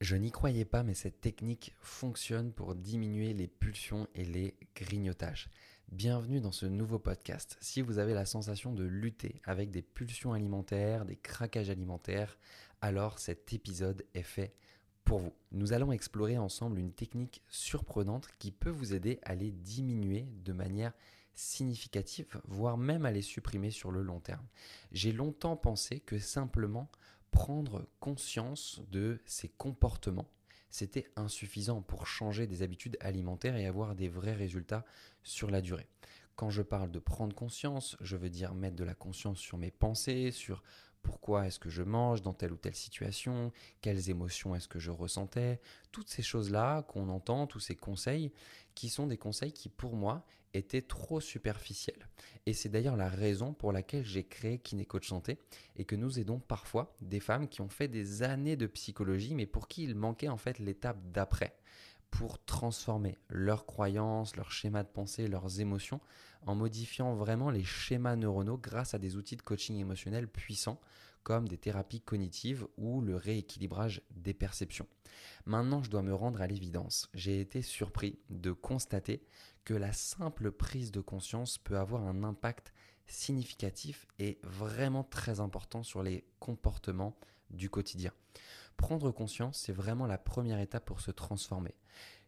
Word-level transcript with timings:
Je 0.00 0.14
n'y 0.14 0.30
croyais 0.30 0.66
pas, 0.66 0.82
mais 0.82 0.92
cette 0.92 1.22
technique 1.22 1.74
fonctionne 1.80 2.52
pour 2.52 2.74
diminuer 2.74 3.32
les 3.32 3.48
pulsions 3.48 4.06
et 4.14 4.26
les 4.26 4.54
grignotages. 4.74 5.48
Bienvenue 5.90 6.42
dans 6.42 6.52
ce 6.52 6.66
nouveau 6.66 6.98
podcast. 6.98 7.56
Si 7.62 7.80
vous 7.80 7.98
avez 7.98 8.12
la 8.12 8.26
sensation 8.26 8.74
de 8.74 8.84
lutter 8.84 9.40
avec 9.44 9.70
des 9.70 9.80
pulsions 9.80 10.34
alimentaires, 10.34 11.06
des 11.06 11.16
craquages 11.16 11.70
alimentaires, 11.70 12.36
alors 12.82 13.18
cet 13.18 13.54
épisode 13.54 14.04
est 14.12 14.22
fait 14.22 14.54
pour 15.06 15.18
vous. 15.18 15.32
Nous 15.52 15.72
allons 15.72 15.92
explorer 15.92 16.36
ensemble 16.36 16.78
une 16.78 16.92
technique 16.92 17.42
surprenante 17.48 18.28
qui 18.38 18.52
peut 18.52 18.68
vous 18.68 18.92
aider 18.92 19.18
à 19.22 19.34
les 19.34 19.50
diminuer 19.50 20.28
de 20.44 20.52
manière 20.52 20.92
significative, 21.34 22.40
voire 22.44 22.76
même 22.76 23.06
à 23.06 23.12
les 23.12 23.22
supprimer 23.22 23.70
sur 23.70 23.90
le 23.90 24.02
long 24.02 24.20
terme. 24.20 24.46
J'ai 24.92 25.12
longtemps 25.12 25.56
pensé 25.56 26.00
que 26.00 26.18
simplement 26.18 26.90
prendre 27.36 27.86
conscience 28.00 28.80
de 28.90 29.20
ses 29.26 29.50
comportements, 29.50 30.30
c'était 30.70 31.04
insuffisant 31.16 31.82
pour 31.82 32.06
changer 32.06 32.46
des 32.46 32.62
habitudes 32.62 32.96
alimentaires 32.98 33.56
et 33.56 33.66
avoir 33.66 33.94
des 33.94 34.08
vrais 34.08 34.32
résultats 34.32 34.86
sur 35.22 35.50
la 35.50 35.60
durée. 35.60 35.86
Quand 36.34 36.48
je 36.48 36.62
parle 36.62 36.90
de 36.90 36.98
prendre 36.98 37.36
conscience, 37.36 37.94
je 38.00 38.16
veux 38.16 38.30
dire 38.30 38.54
mettre 38.54 38.74
de 38.74 38.84
la 38.84 38.94
conscience 38.94 39.38
sur 39.38 39.58
mes 39.58 39.70
pensées, 39.70 40.30
sur 40.30 40.62
pourquoi 41.06 41.46
est-ce 41.46 41.60
que 41.60 41.70
je 41.70 41.84
mange 41.84 42.20
dans 42.20 42.34
telle 42.34 42.52
ou 42.52 42.56
telle 42.56 42.74
situation, 42.74 43.52
quelles 43.80 44.10
émotions 44.10 44.56
est-ce 44.56 44.66
que 44.66 44.80
je 44.80 44.90
ressentais, 44.90 45.60
toutes 45.92 46.08
ces 46.08 46.22
choses-là 46.22 46.82
qu'on 46.82 47.08
entend, 47.08 47.46
tous 47.46 47.60
ces 47.60 47.76
conseils, 47.76 48.32
qui 48.74 48.88
sont 48.88 49.06
des 49.06 49.16
conseils 49.16 49.52
qui 49.52 49.68
pour 49.68 49.94
moi 49.94 50.26
étaient 50.52 50.82
trop 50.82 51.20
superficiels. 51.20 52.08
Et 52.44 52.54
c'est 52.54 52.68
d'ailleurs 52.68 52.96
la 52.96 53.08
raison 53.08 53.52
pour 53.52 53.70
laquelle 53.70 54.04
j'ai 54.04 54.24
créé 54.24 54.58
Kinécoach 54.58 55.06
Santé 55.06 55.38
et 55.76 55.84
que 55.84 55.94
nous 55.94 56.18
aidons 56.18 56.40
parfois 56.40 56.96
des 57.00 57.20
femmes 57.20 57.46
qui 57.46 57.60
ont 57.60 57.68
fait 57.68 57.88
des 57.88 58.24
années 58.24 58.56
de 58.56 58.66
psychologie 58.66 59.36
mais 59.36 59.46
pour 59.46 59.68
qui 59.68 59.84
il 59.84 59.94
manquait 59.94 60.28
en 60.28 60.38
fait 60.38 60.58
l'étape 60.58 60.98
d'après 61.12 61.56
pour 62.10 62.42
transformer 62.44 63.16
leurs 63.28 63.66
croyances, 63.66 64.36
leurs 64.36 64.52
schémas 64.52 64.82
de 64.82 64.88
pensée, 64.88 65.28
leurs 65.28 65.60
émotions, 65.60 66.00
en 66.46 66.54
modifiant 66.54 67.14
vraiment 67.14 67.50
les 67.50 67.64
schémas 67.64 68.16
neuronaux 68.16 68.58
grâce 68.58 68.94
à 68.94 68.98
des 68.98 69.16
outils 69.16 69.36
de 69.36 69.42
coaching 69.42 69.76
émotionnel 69.78 70.28
puissants 70.28 70.80
comme 71.22 71.48
des 71.48 71.58
thérapies 71.58 72.00
cognitives 72.00 72.68
ou 72.76 73.00
le 73.00 73.16
rééquilibrage 73.16 74.00
des 74.12 74.32
perceptions. 74.32 74.86
Maintenant, 75.44 75.82
je 75.82 75.90
dois 75.90 76.02
me 76.02 76.14
rendre 76.14 76.40
à 76.40 76.46
l'évidence. 76.46 77.08
J'ai 77.14 77.40
été 77.40 77.62
surpris 77.62 78.20
de 78.30 78.52
constater 78.52 79.26
que 79.64 79.74
la 79.74 79.92
simple 79.92 80.52
prise 80.52 80.92
de 80.92 81.00
conscience 81.00 81.58
peut 81.58 81.78
avoir 81.78 82.06
un 82.06 82.22
impact 82.22 82.72
significatif 83.06 84.06
et 84.20 84.38
vraiment 84.44 85.02
très 85.02 85.40
important 85.40 85.82
sur 85.82 86.04
les 86.04 86.24
comportements 86.38 87.16
du 87.50 87.70
quotidien. 87.70 88.12
Prendre 88.76 89.10
conscience, 89.10 89.58
c'est 89.58 89.72
vraiment 89.72 90.06
la 90.06 90.18
première 90.18 90.60
étape 90.60 90.84
pour 90.84 91.00
se 91.00 91.10
transformer. 91.10 91.74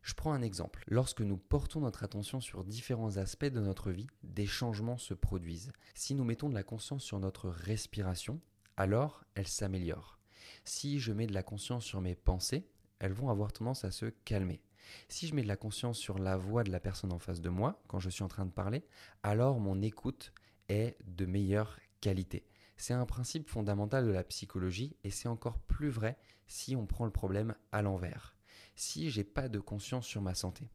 Je 0.03 0.15
prends 0.15 0.33
un 0.33 0.43
exemple. 0.43 0.85
Lorsque 0.87 1.21
nous 1.21 1.37
portons 1.37 1.81
notre 1.81 2.05
attention 2.05 2.41
sur 2.41 2.65
différents 2.65 3.17
aspects 3.19 3.45
de 3.45 3.61
notre 3.61 3.91
vie, 3.91 4.07
des 4.23 4.47
changements 4.47 4.97
se 4.97 5.13
produisent. 5.13 5.73
Si 5.95 6.15
nous 6.15 6.25
mettons 6.25 6.49
de 6.49 6.55
la 6.55 6.63
conscience 6.63 7.05
sur 7.05 7.21
notre 7.21 7.49
respiration, 7.49 8.41
alors 8.77 9.25
elle 9.35 9.49
s'améliore. 9.49 10.19
Si 10.65 11.01
je 11.01 11.13
mets 11.13 11.27
de 11.27 11.35
la 11.35 11.43
conscience 11.43 11.85
sur 11.85 12.01
mes 12.01 12.15
pensées, 12.15 12.67
elles 13.01 13.13
vont 13.13 13.29
avoir 13.29 13.53
tendance 13.53 13.85
à 13.85 13.91
se 13.91 14.07
calmer. 14.07 14.63
Si 15.09 15.27
je 15.27 15.35
mets 15.35 15.43
de 15.43 15.49
la 15.49 15.57
conscience 15.57 15.99
sur 15.99 16.19
la 16.19 16.37
voix 16.37 16.65
de 16.65 16.71
la 16.71 16.81
personne 16.81 17.13
en 17.13 17.19
face 17.19 17.41
de 17.41 17.51
moi 17.51 17.83
quand 17.89 17.99
je 17.99 18.09
suis 18.09 18.23
en 18.23 18.29
train 18.29 18.47
de 18.47 18.51
parler, 18.51 18.85
alors 19.23 19.61
mon 19.61 19.83
écoute 19.83 20.33
est 20.69 20.97
de 21.05 21.27
meilleure 21.27 21.79
qualité. 22.01 22.47
C'est 22.81 22.95
un 22.95 23.07
principe 23.07 23.49
fondamental 23.49 24.07
de 24.07 24.13
la 24.13 24.23
psychologie 24.23 24.97
et 25.03 25.11
c'est 25.11 25.29
encore 25.29 25.59
plus 25.59 25.91
vrai 25.91 26.17
si 26.47 26.77
on 26.77 26.87
prend 26.87 27.05
le 27.05 27.11
problème 27.11 27.57
à 27.73 27.83
l'envers. 27.83 28.37
Si 28.77 29.11
j'ai 29.11 29.25
pas 29.25 29.49
de 29.49 29.59
conscience 29.59 30.07
sur 30.07 30.23
ma 30.23 30.35
santé, 30.35 30.71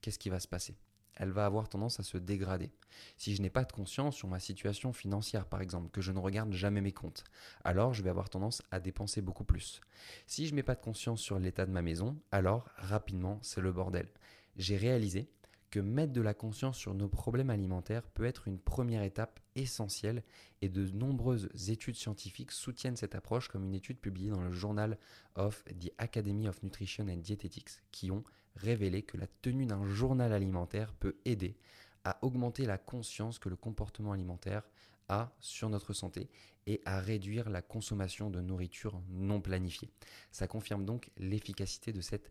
qu'est-ce 0.00 0.18
qui 0.18 0.30
va 0.30 0.40
se 0.40 0.48
passer? 0.48 0.76
Elle 1.14 1.30
va 1.30 1.46
avoir 1.46 1.68
tendance 1.68 2.00
à 2.00 2.02
se 2.02 2.18
dégrader. 2.18 2.72
Si 3.16 3.36
je 3.36 3.40
n'ai 3.40 3.50
pas 3.50 3.64
de 3.64 3.70
conscience 3.70 4.16
sur 4.16 4.26
ma 4.26 4.40
situation 4.40 4.92
financière, 4.92 5.46
par 5.46 5.60
exemple, 5.60 5.90
que 5.90 6.00
je 6.00 6.10
ne 6.10 6.18
regarde 6.18 6.52
jamais 6.52 6.80
mes 6.80 6.90
comptes, 6.90 7.22
alors 7.62 7.94
je 7.94 8.02
vais 8.02 8.10
avoir 8.10 8.30
tendance 8.30 8.60
à 8.72 8.80
dépenser 8.80 9.22
beaucoup 9.22 9.44
plus. 9.44 9.80
Si 10.26 10.48
je 10.48 10.54
n'ai 10.56 10.64
pas 10.64 10.74
de 10.74 10.82
conscience 10.82 11.20
sur 11.20 11.38
l'état 11.38 11.66
de 11.66 11.70
ma 11.70 11.82
maison, 11.82 12.20
alors 12.32 12.68
rapidement, 12.78 13.38
c'est 13.42 13.60
le 13.60 13.72
bordel. 13.72 14.08
J'ai 14.56 14.76
réalisé 14.76 15.30
mettre 15.80 16.12
de 16.12 16.20
la 16.20 16.34
conscience 16.34 16.76
sur 16.76 16.94
nos 16.94 17.08
problèmes 17.08 17.50
alimentaires 17.50 18.06
peut 18.08 18.24
être 18.24 18.48
une 18.48 18.58
première 18.58 19.02
étape 19.02 19.40
essentielle 19.56 20.22
et 20.62 20.68
de 20.68 20.86
nombreuses 20.90 21.48
études 21.68 21.96
scientifiques 21.96 22.52
soutiennent 22.52 22.96
cette 22.96 23.14
approche 23.14 23.48
comme 23.48 23.64
une 23.64 23.74
étude 23.74 23.98
publiée 23.98 24.30
dans 24.30 24.42
le 24.42 24.52
Journal 24.52 24.98
of 25.36 25.64
the 25.80 25.92
Academy 25.98 26.48
of 26.48 26.62
Nutrition 26.62 27.08
and 27.08 27.18
Dietetics 27.18 27.82
qui 27.90 28.10
ont 28.10 28.24
révélé 28.56 29.02
que 29.02 29.16
la 29.16 29.26
tenue 29.26 29.66
d'un 29.66 29.86
journal 29.86 30.32
alimentaire 30.32 30.92
peut 30.94 31.16
aider 31.24 31.56
à 32.04 32.18
augmenter 32.22 32.66
la 32.66 32.78
conscience 32.78 33.38
que 33.38 33.48
le 33.48 33.56
comportement 33.56 34.12
alimentaire 34.12 34.62
a 35.08 35.34
sur 35.40 35.68
notre 35.68 35.92
santé 35.92 36.30
et 36.66 36.80
à 36.84 37.00
réduire 37.00 37.50
la 37.50 37.62
consommation 37.62 38.30
de 38.30 38.40
nourriture 38.40 39.00
non 39.10 39.40
planifiée. 39.40 39.90
Ça 40.30 40.46
confirme 40.46 40.84
donc 40.84 41.10
l'efficacité 41.18 41.92
de 41.92 42.00
cette 42.00 42.30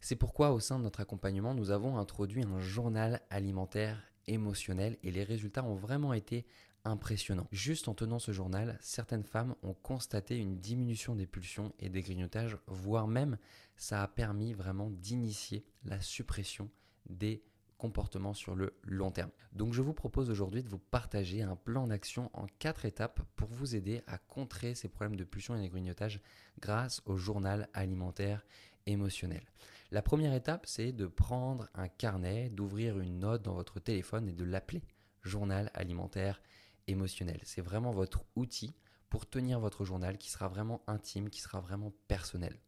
C'est 0.00 0.16
pourquoi 0.16 0.52
au 0.52 0.60
sein 0.60 0.78
de 0.78 0.84
notre 0.84 1.00
accompagnement, 1.00 1.54
nous 1.54 1.70
avons 1.70 1.98
introduit 1.98 2.42
un 2.42 2.58
journal 2.58 3.20
alimentaire 3.30 4.02
émotionnel 4.26 4.98
et 5.02 5.10
les 5.10 5.24
résultats 5.24 5.64
ont 5.64 5.74
vraiment 5.74 6.12
été 6.12 6.46
impressionnants. 6.84 7.46
Juste 7.52 7.86
en 7.86 7.94
tenant 7.94 8.18
ce 8.18 8.32
journal, 8.32 8.76
certaines 8.80 9.24
femmes 9.24 9.54
ont 9.62 9.74
constaté 9.74 10.36
une 10.36 10.58
diminution 10.58 11.14
des 11.14 11.26
pulsions 11.26 11.72
et 11.78 11.88
des 11.88 12.02
grignotages, 12.02 12.58
voire 12.66 13.06
même 13.06 13.38
ça 13.76 14.02
a 14.02 14.08
permis 14.08 14.52
vraiment 14.52 14.90
d'initier 14.90 15.64
la 15.84 16.00
suppression 16.00 16.68
des 17.08 17.44
comportements 17.78 18.34
sur 18.34 18.54
le 18.54 18.78
long 18.84 19.10
terme. 19.10 19.30
Donc 19.52 19.74
je 19.74 19.82
vous 19.82 19.92
propose 19.92 20.30
aujourd'hui 20.30 20.62
de 20.62 20.68
vous 20.68 20.78
partager 20.78 21.42
un 21.42 21.56
plan 21.56 21.88
d'action 21.88 22.30
en 22.32 22.46
quatre 22.60 22.84
étapes 22.84 23.20
pour 23.34 23.48
vous 23.48 23.74
aider 23.74 24.02
à 24.06 24.18
contrer 24.18 24.76
ces 24.76 24.88
problèmes 24.88 25.16
de 25.16 25.24
pulsions 25.24 25.56
et 25.56 25.62
de 25.62 25.68
grignotage 25.68 26.20
grâce 26.60 27.02
au 27.06 27.16
journal 27.16 27.68
alimentaire 27.74 28.46
émotionnel. 28.86 29.42
La 29.90 30.02
première 30.02 30.34
étape, 30.34 30.66
c'est 30.66 30.92
de 30.92 31.06
prendre 31.06 31.68
un 31.74 31.88
carnet, 31.88 32.48
d'ouvrir 32.48 32.98
une 32.98 33.18
note 33.18 33.42
dans 33.42 33.54
votre 33.54 33.78
téléphone 33.78 34.28
et 34.28 34.32
de 34.32 34.44
l'appeler 34.44 34.82
journal 35.22 35.70
alimentaire 35.74 36.40
émotionnel. 36.86 37.40
C'est 37.44 37.60
vraiment 37.60 37.90
votre 37.90 38.24
outil 38.34 38.74
pour 39.10 39.28
tenir 39.28 39.60
votre 39.60 39.84
journal 39.84 40.16
qui 40.16 40.30
sera 40.30 40.48
vraiment 40.48 40.82
intime, 40.86 41.28
qui 41.28 41.40
sera 41.40 41.60
vraiment 41.60 41.92
personnel. 42.08 42.58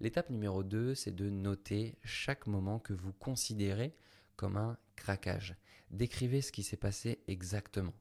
L'étape 0.00 0.30
numéro 0.30 0.64
2, 0.64 0.94
c'est 0.94 1.14
de 1.14 1.30
noter 1.30 1.96
chaque 2.02 2.46
moment 2.46 2.80
que 2.80 2.92
vous 2.92 3.12
considérez 3.12 3.94
comme 4.36 4.56
un 4.56 4.76
craquage. 4.96 5.54
Décrivez 5.90 6.42
ce 6.42 6.50
qui 6.50 6.64
s'est 6.64 6.76
passé 6.76 7.22
exactement. 7.28 7.94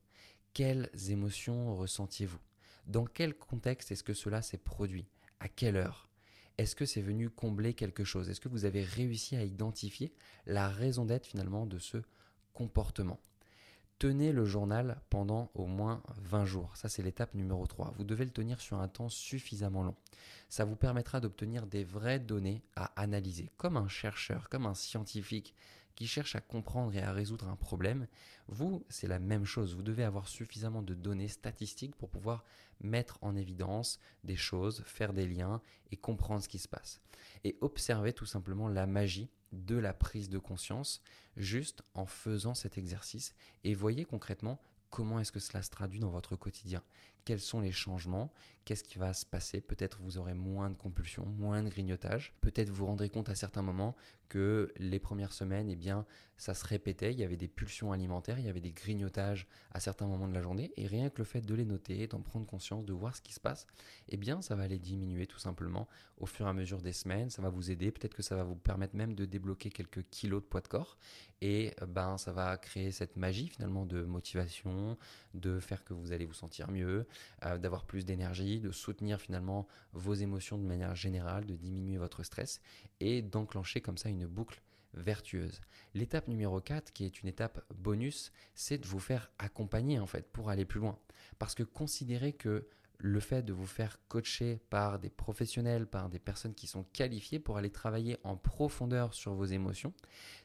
Quelles 0.54 0.90
émotions 1.10 1.76
ressentiez-vous? 1.76 2.40
Dans 2.88 3.06
quel 3.06 3.36
contexte 3.36 3.92
est-ce 3.92 4.04
que 4.04 4.14
cela 4.14 4.42
s'est 4.42 4.58
produit? 4.58 5.08
À 5.40 5.48
quelle 5.48 5.76
heure? 5.76 6.10
Est-ce 6.58 6.76
que 6.76 6.86
c'est 6.86 7.02
venu 7.02 7.30
combler 7.30 7.74
quelque 7.74 8.04
chose? 8.04 8.30
Est-ce 8.30 8.42
que 8.42 8.50
vous 8.50 8.66
avez 8.66 8.84
réussi 8.84 9.36
à 9.36 9.44
identifier 9.44 10.14
la 10.46 10.70
raison 10.70 11.06
d'être 11.06 11.26
finalement 11.26 11.66
de 11.66 11.80
ce 11.80 11.98
comportement? 12.54 13.20
Tenez 14.00 14.34
le 14.34 14.44
journal 14.44 15.02
pendant 15.10 15.50
au 15.54 15.66
moins 15.66 16.04
20 16.18 16.46
jours. 16.46 16.76
Ça, 16.76 16.90
c'est 16.90 17.04
l'étape 17.04 17.36
numéro 17.36 17.66
3. 17.66 17.94
Vous 17.98 18.04
devez 18.04 18.26
le 18.26 18.32
tenir 18.32 18.60
sur 18.60 18.80
un 18.80 18.88
temps 18.88 19.08
suffisamment 19.08 19.84
long. 19.84 19.96
Ça 20.50 20.66
vous 20.66 20.76
permettra 20.76 21.22
d'obtenir 21.22 21.66
des 21.68 21.84
vraies 21.84 22.20
données 22.20 22.64
à 22.76 22.92
analyser. 23.02 23.50
Comme 23.58 23.78
un 23.78 23.88
chercheur, 23.88 24.50
comme 24.50 24.66
un 24.66 24.74
scientifique 24.74 25.56
qui 25.96 26.08
cherche 26.08 26.36
à 26.36 26.42
comprendre 26.42 26.96
et 26.96 27.02
à 27.02 27.12
résoudre 27.12 27.48
un 27.48 27.56
problème, 27.56 28.08
vous, 28.48 28.86
c'est 28.90 29.08
la 29.08 29.20
même 29.20 29.46
chose. 29.46 29.76
Vous 29.76 29.84
devez 29.84 30.04
avoir 30.04 30.28
suffisamment 30.28 30.82
de 30.82 30.94
données 30.94 31.28
statistiques 31.28 31.96
pour 31.96 32.10
pouvoir 32.10 32.44
mettre 32.82 33.18
en 33.22 33.36
évidence 33.36 34.00
des 34.24 34.36
choses, 34.36 34.84
faire 34.86 35.14
des 35.14 35.28
liens 35.28 35.62
et 35.92 35.98
comprendre 35.98 36.44
ce 36.44 36.50
qui 36.50 36.60
se 36.60 36.68
passe. 36.68 37.02
Et 37.44 37.58
observer 37.62 38.14
tout 38.14 38.26
simplement 38.26 38.68
la 38.68 38.88
magie 38.88 39.30
de 39.52 39.76
la 39.76 39.94
prise 39.94 40.30
de 40.30 40.40
conscience 40.40 41.02
juste 41.38 41.84
en 41.94 42.06
faisant 42.06 42.54
cet 42.54 42.78
exercice 42.78 43.36
et 43.64 43.76
voyez 43.76 44.04
concrètement 44.04 44.60
comment 44.94 45.20
est-ce 45.20 45.32
que 45.32 45.40
cela 45.40 45.64
se 45.64 45.72
traduit 45.72 46.00
dans 46.00 46.12
votre 46.12 46.36
quotidien 46.36 46.84
Quels 47.26 47.40
sont 47.40 47.62
les 47.62 47.72
changements? 47.72 48.32
Qu'est-ce 48.64 48.84
qui 48.84 49.00
va 49.00 49.14
se 49.14 49.26
passer? 49.26 49.60
Peut-être 49.60 50.00
vous 50.02 50.20
aurez 50.20 50.36
moins 50.36 50.70
de 50.70 50.76
compulsions, 50.76 51.26
moins 51.26 51.64
de 51.64 51.70
grignotage. 51.70 52.32
Peut-être 52.42 52.70
vous 52.70 52.76
vous 52.76 52.86
rendrez 52.86 53.10
compte 53.10 53.28
à 53.28 53.34
certains 53.34 53.64
moments 53.64 53.96
que 54.34 54.74
les 54.78 54.98
premières 54.98 55.32
semaines, 55.32 55.70
eh 55.70 55.76
bien, 55.76 56.08
ça 56.38 56.56
se 56.56 56.66
répétait. 56.66 57.14
Il 57.14 57.20
y 57.20 57.24
avait 57.24 57.38
des 57.38 57.48
pulsions 57.48 57.92
alimentaires, 57.92 58.40
il 58.40 58.46
y 58.46 58.50
avait 58.50 58.62
des 58.62 58.72
grignotages 58.72 59.48
à 59.72 59.80
certains 59.80 60.08
moments 60.08 60.28
de 60.28 60.34
la 60.34 60.42
journée. 60.42 60.74
Et 60.76 60.88
rien 60.88 61.12
que 61.12 61.20
le 61.20 61.24
fait 61.24 61.42
de 61.42 61.54
les 61.54 61.66
noter, 61.66 62.08
d'en 62.08 62.20
prendre 62.20 62.48
conscience, 62.48 62.84
de 62.84 62.94
voir 62.94 63.16
ce 63.16 63.22
qui 63.22 63.32
se 63.32 63.40
passe, 63.40 63.68
eh 64.10 64.18
bien, 64.18 64.42
ça 64.42 64.56
va 64.56 64.68
les 64.68 64.80
diminuer 64.80 65.28
tout 65.28 65.38
simplement 65.38 65.88
au 66.18 66.26
fur 66.26 66.48
et 66.48 66.50
à 66.50 66.54
mesure 66.54 66.82
des 66.82 66.94
semaines. 66.94 67.30
Ça 67.30 67.44
va 67.44 67.50
vous 67.50 67.70
aider. 67.70 67.92
Peut-être 67.92 68.16
que 68.16 68.24
ça 68.24 68.36
va 68.36 68.44
vous 68.44 68.56
permettre 68.56 68.96
même 68.96 69.14
de 69.14 69.26
débloquer 69.26 69.70
quelques 69.70 70.04
kilos 70.10 70.42
de 70.42 70.48
poids 70.48 70.62
de 70.62 70.68
corps. 70.68 70.98
Et 71.42 71.76
ben, 71.88 72.18
ça 72.18 72.32
va 72.32 72.58
créer 72.58 72.92
cette 72.92 73.18
magie 73.18 73.50
finalement 73.50 73.86
de 73.86 74.02
motivation 74.02 74.98
de 75.34 75.60
faire 75.60 75.84
que 75.84 75.94
vous 75.94 76.12
allez 76.12 76.26
vous 76.26 76.34
sentir 76.34 76.72
mieux, 76.72 77.06
euh, 77.46 77.58
d'avoir 77.58 77.86
plus 77.86 78.06
d'énergie, 78.06 78.60
de 78.60 78.72
soutenir 78.72 79.20
finalement 79.20 79.68
vos 79.92 80.14
émotions 80.14 80.58
de 80.58 80.66
manière 80.66 80.96
générale, 80.96 81.46
de 81.46 81.56
diminuer 81.56 81.98
votre 81.98 82.24
stress 82.24 82.62
et 83.00 83.22
d'enclencher 83.22 83.82
comme 83.82 83.98
ça 83.98 84.10
boucle 84.28 84.62
vertueuse. 84.94 85.62
L'étape 85.94 86.28
numéro 86.28 86.60
4, 86.62 86.94
qui 86.94 87.06
est 87.06 87.22
une 87.22 87.30
étape 87.30 87.64
bonus, 87.74 88.32
c'est 88.54 88.78
de 88.78 88.88
vous 88.88 89.00
faire 89.00 89.32
accompagner 89.40 90.00
en 90.00 90.06
fait 90.06 90.32
pour 90.32 90.50
aller 90.50 90.66
plus 90.66 90.80
loin. 90.80 91.00
Parce 91.40 91.56
que 91.56 91.64
considérez 91.64 92.34
que 92.34 92.68
le 93.00 93.20
fait 93.20 93.42
de 93.42 93.52
vous 93.52 93.66
faire 93.66 94.00
coacher 94.08 94.62
par 94.70 94.98
des 94.98 95.10
professionnels, 95.10 95.88
par 95.88 96.10
des 96.10 96.20
personnes 96.20 96.54
qui 96.54 96.68
sont 96.68 96.84
qualifiées 96.94 97.40
pour 97.40 97.58
aller 97.58 97.70
travailler 97.70 98.18
en 98.24 98.38
profondeur 98.38 99.14
sur 99.14 99.34
vos 99.34 99.46
émotions, 99.46 99.94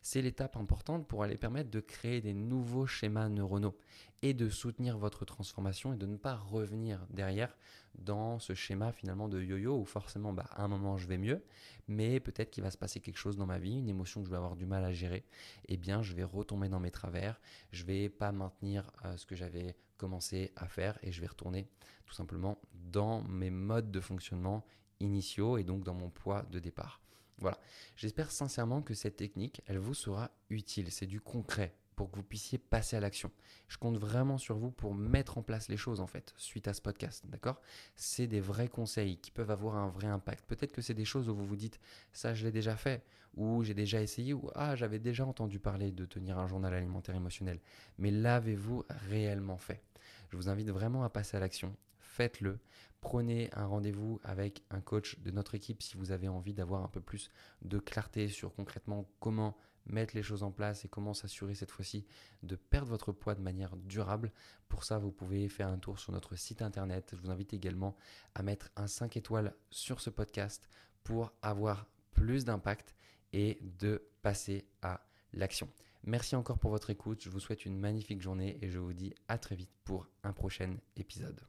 c'est 0.02 0.22
l'étape 0.22 0.56
importante 0.56 1.06
pour 1.06 1.22
aller 1.22 1.36
permettre 1.36 1.70
de 1.70 1.80
créer 1.80 2.20
des 2.20 2.34
nouveaux 2.34 2.86
schémas 2.86 3.28
neuronaux 3.28 3.76
et 4.22 4.34
de 4.34 4.48
soutenir 4.48 4.98
votre 4.98 5.24
transformation 5.24 5.92
et 5.92 5.96
de 5.96 6.06
ne 6.06 6.16
pas 6.16 6.34
revenir 6.34 7.06
derrière 7.10 7.56
dans 7.94 8.38
ce 8.38 8.54
schéma 8.54 8.92
finalement 8.92 9.28
de 9.28 9.40
yo-yo 9.40 9.78
où 9.78 9.84
forcément 9.84 10.32
bah, 10.32 10.46
à 10.50 10.62
un 10.62 10.68
moment 10.68 10.96
je 10.96 11.06
vais 11.06 11.18
mieux, 11.18 11.42
mais 11.86 12.20
peut-être 12.20 12.50
qu'il 12.50 12.62
va 12.62 12.70
se 12.70 12.78
passer 12.78 13.00
quelque 13.00 13.16
chose 13.16 13.36
dans 13.36 13.46
ma 13.46 13.58
vie, 13.58 13.78
une 13.78 13.88
émotion 13.88 14.20
que 14.20 14.26
je 14.26 14.30
vais 14.30 14.36
avoir 14.36 14.56
du 14.56 14.66
mal 14.66 14.84
à 14.84 14.92
gérer, 14.92 15.24
et 15.66 15.74
eh 15.74 15.76
bien 15.76 16.02
je 16.02 16.14
vais 16.14 16.24
retomber 16.24 16.68
dans 16.68 16.80
mes 16.80 16.90
travers, 16.90 17.40
je 17.72 17.84
vais 17.84 18.08
pas 18.08 18.32
maintenir 18.32 18.90
euh, 19.04 19.16
ce 19.16 19.26
que 19.26 19.34
j'avais 19.34 19.76
commencé 19.96 20.52
à 20.56 20.68
faire 20.68 20.98
et 21.02 21.12
je 21.12 21.20
vais 21.20 21.26
retourner 21.26 21.68
tout 22.06 22.14
simplement 22.14 22.58
dans 22.72 23.22
mes 23.22 23.50
modes 23.50 23.90
de 23.90 24.00
fonctionnement 24.00 24.64
initiaux 25.00 25.58
et 25.58 25.64
donc 25.64 25.84
dans 25.84 25.94
mon 25.94 26.10
poids 26.10 26.42
de 26.50 26.58
départ. 26.58 27.00
Voilà, 27.38 27.58
j'espère 27.94 28.32
sincèrement 28.32 28.82
que 28.82 28.94
cette 28.94 29.16
technique, 29.16 29.62
elle 29.66 29.78
vous 29.78 29.94
sera 29.94 30.30
utile, 30.50 30.90
c'est 30.90 31.06
du 31.06 31.20
concret 31.20 31.74
pour 31.98 32.12
que 32.12 32.16
vous 32.16 32.22
puissiez 32.22 32.58
passer 32.58 32.94
à 32.94 33.00
l'action. 33.00 33.32
Je 33.66 33.76
compte 33.76 33.96
vraiment 33.96 34.38
sur 34.38 34.56
vous 34.56 34.70
pour 34.70 34.94
mettre 34.94 35.36
en 35.36 35.42
place 35.42 35.68
les 35.68 35.76
choses 35.76 35.98
en 35.98 36.06
fait 36.06 36.32
suite 36.36 36.68
à 36.68 36.72
ce 36.72 36.80
podcast, 36.80 37.24
d'accord? 37.26 37.60
C'est 37.96 38.28
des 38.28 38.38
vrais 38.38 38.68
conseils 38.68 39.16
qui 39.16 39.32
peuvent 39.32 39.50
avoir 39.50 39.74
un 39.74 39.88
vrai 39.88 40.06
impact. 40.06 40.44
Peut-être 40.46 40.70
que 40.70 40.80
c'est 40.80 40.94
des 40.94 41.04
choses 41.04 41.28
où 41.28 41.34
vous 41.34 41.44
vous 41.44 41.56
dites 41.56 41.80
ça 42.12 42.34
je 42.34 42.44
l'ai 42.44 42.52
déjà 42.52 42.76
fait 42.76 43.02
ou 43.34 43.64
j'ai 43.64 43.74
déjà 43.74 44.00
essayé 44.00 44.32
ou 44.32 44.48
ah 44.54 44.76
j'avais 44.76 45.00
déjà 45.00 45.26
entendu 45.26 45.58
parler 45.58 45.90
de 45.90 46.04
tenir 46.04 46.38
un 46.38 46.46
journal 46.46 46.72
alimentaire 46.72 47.16
émotionnel. 47.16 47.58
Mais 47.98 48.12
l'avez-vous 48.12 48.84
réellement 49.10 49.58
fait? 49.58 49.82
Je 50.30 50.36
vous 50.36 50.48
invite 50.48 50.70
vraiment 50.70 51.02
à 51.02 51.10
passer 51.10 51.36
à 51.36 51.40
l'action. 51.40 51.74
Faites-le. 52.18 52.58
Prenez 53.00 53.48
un 53.52 53.66
rendez-vous 53.66 54.18
avec 54.24 54.64
un 54.70 54.80
coach 54.80 55.20
de 55.20 55.30
notre 55.30 55.54
équipe 55.54 55.84
si 55.84 55.96
vous 55.96 56.10
avez 56.10 56.26
envie 56.26 56.52
d'avoir 56.52 56.82
un 56.82 56.88
peu 56.88 57.00
plus 57.00 57.30
de 57.62 57.78
clarté 57.78 58.26
sur 58.26 58.52
concrètement 58.56 59.08
comment 59.20 59.56
mettre 59.86 60.16
les 60.16 60.24
choses 60.24 60.42
en 60.42 60.50
place 60.50 60.84
et 60.84 60.88
comment 60.88 61.14
s'assurer 61.14 61.54
cette 61.54 61.70
fois-ci 61.70 62.04
de 62.42 62.56
perdre 62.56 62.88
votre 62.88 63.12
poids 63.12 63.36
de 63.36 63.40
manière 63.40 63.76
durable. 63.76 64.32
Pour 64.68 64.82
ça, 64.82 64.98
vous 64.98 65.12
pouvez 65.12 65.48
faire 65.48 65.68
un 65.68 65.78
tour 65.78 66.00
sur 66.00 66.10
notre 66.10 66.34
site 66.34 66.60
internet. 66.60 67.12
Je 67.12 67.20
vous 67.20 67.30
invite 67.30 67.54
également 67.54 67.96
à 68.34 68.42
mettre 68.42 68.72
un 68.74 68.88
5 68.88 69.16
étoiles 69.16 69.54
sur 69.70 70.00
ce 70.00 70.10
podcast 70.10 70.68
pour 71.04 71.32
avoir 71.40 71.86
plus 72.10 72.44
d'impact 72.44 72.96
et 73.32 73.60
de 73.78 74.02
passer 74.22 74.66
à 74.82 75.06
l'action. 75.34 75.68
Merci 76.02 76.34
encore 76.34 76.58
pour 76.58 76.72
votre 76.72 76.90
écoute. 76.90 77.22
Je 77.22 77.30
vous 77.30 77.38
souhaite 77.38 77.64
une 77.64 77.78
magnifique 77.78 78.22
journée 78.22 78.58
et 78.60 78.70
je 78.70 78.80
vous 78.80 78.92
dis 78.92 79.14
à 79.28 79.38
très 79.38 79.54
vite 79.54 79.70
pour 79.84 80.08
un 80.24 80.32
prochain 80.32 80.78
épisode. 80.96 81.40